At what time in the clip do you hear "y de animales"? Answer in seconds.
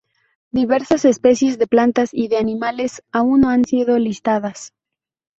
2.11-3.03